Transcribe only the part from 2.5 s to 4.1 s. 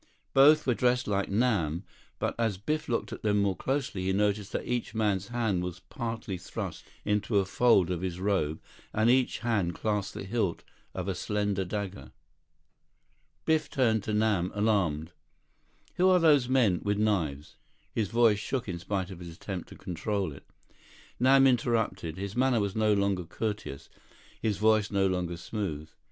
Biff looked at them more closely,